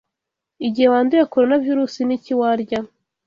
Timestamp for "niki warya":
2.07-2.79